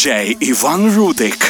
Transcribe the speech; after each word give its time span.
диджей 0.00 0.34
Иван 0.40 0.96
Рудик. 0.96 1.49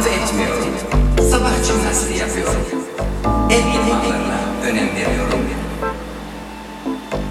Kahvaltı 0.00 0.22
etmiyorum. 0.22 0.64
Sabah 1.30 1.64
jimnastiği 1.66 2.18
yapıyorum. 2.18 2.66
Ev 3.50 3.58
idmanlarına 3.58 4.40
önem 4.64 4.88
veriyorum. 4.96 5.40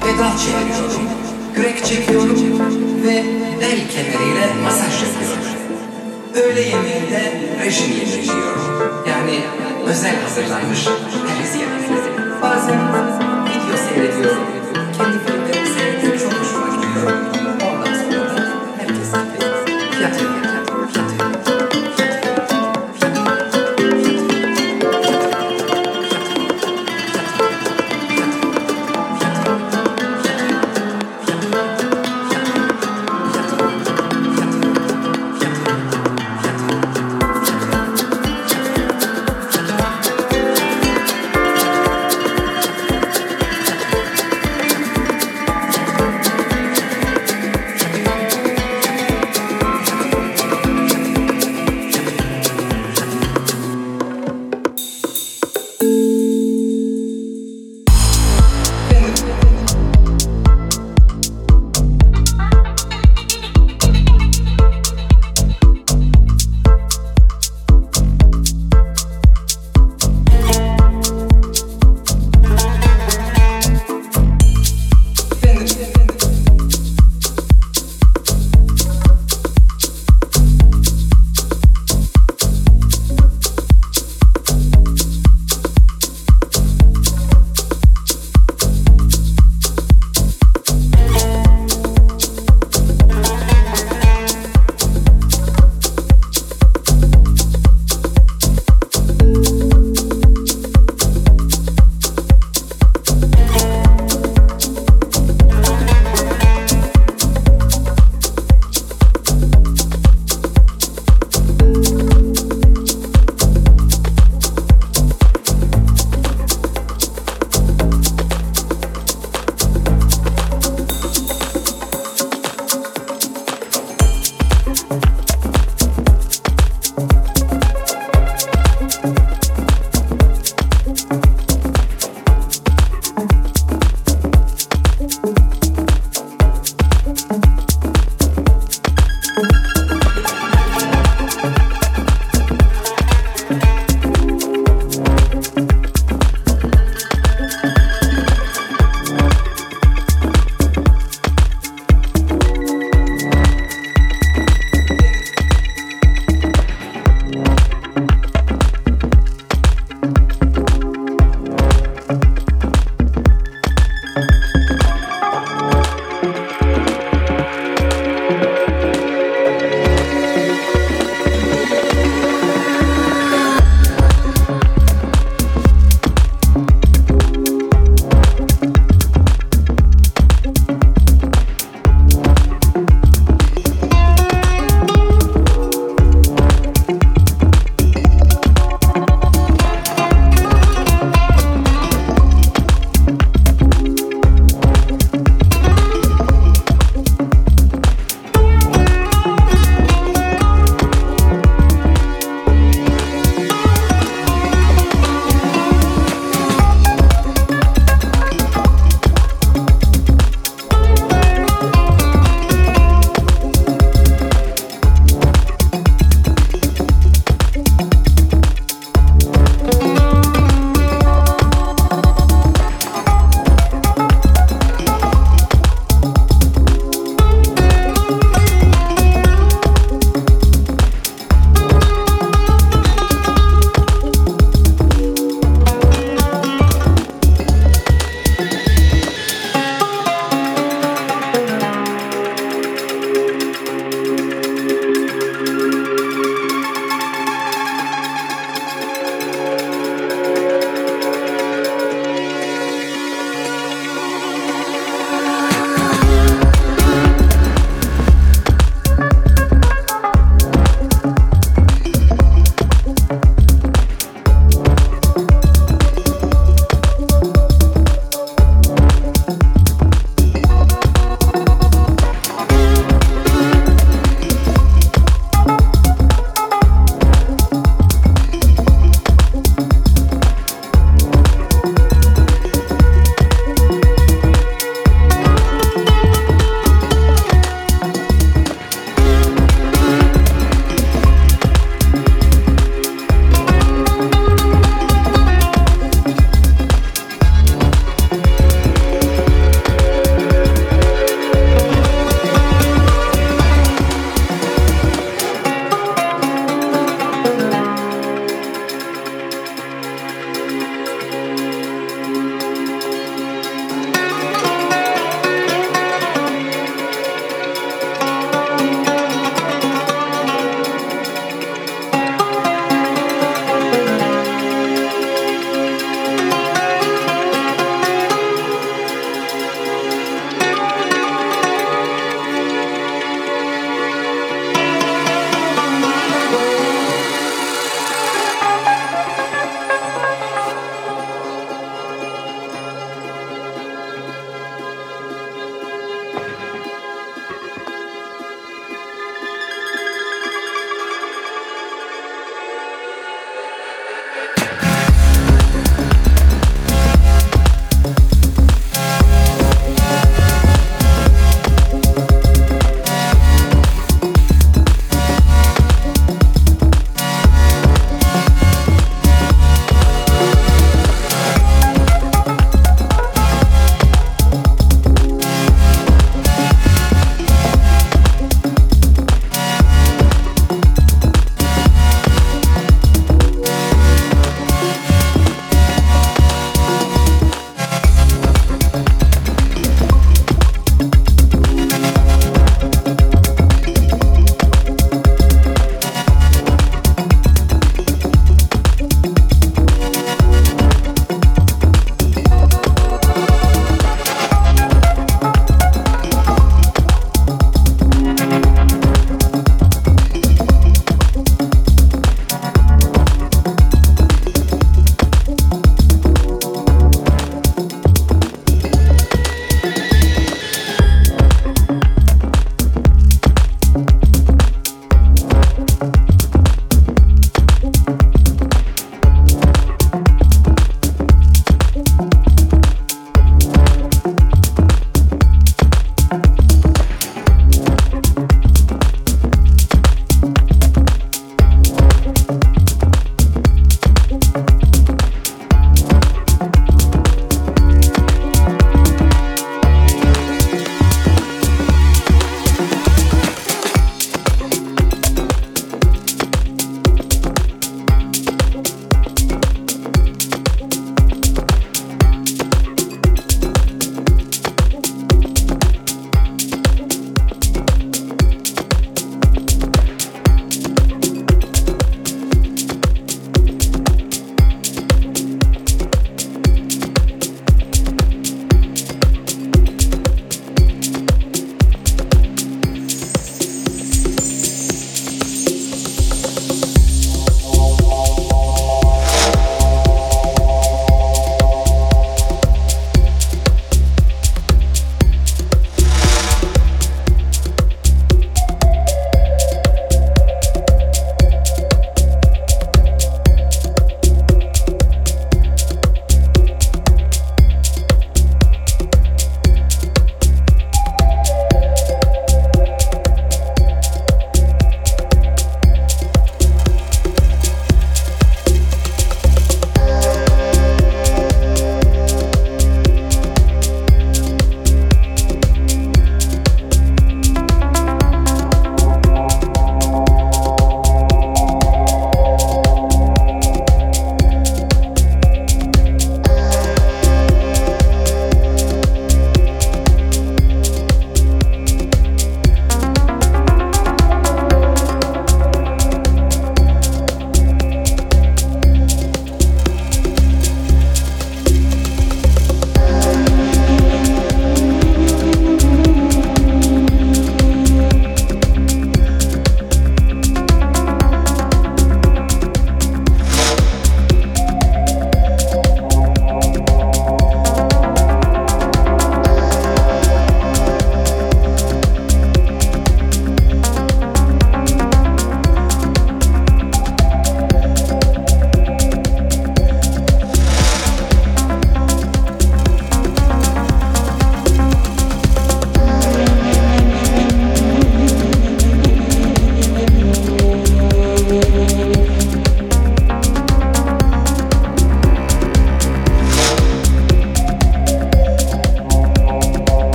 Pedal 0.00 0.38
çeviriyorum. 0.38 1.08
Kürek 1.54 1.84
çekiyorum. 1.84 2.60
Ve 3.06 3.24
bel 3.60 3.78
kemeriyle 3.90 4.46
masaj 4.64 5.02
yapıyorum. 5.02 5.44
Öğle 6.34 6.60
yemeğinde 6.60 7.32
rejim 7.64 7.90
yemeği. 7.90 8.30
Yani 9.08 9.40
özel 9.86 10.22
hazırlanmış 10.22 10.84
periz 10.84 11.54
yemekleri. 11.54 12.40
Bazen 12.42 12.80
video 13.46 13.76
seyrediyorum. 13.88 14.42
Kendi 14.98 15.18
filmlerimi 15.18 15.43